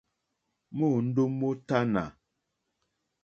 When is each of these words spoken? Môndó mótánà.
Môndó 0.77 1.23
mótánà. 1.39 2.03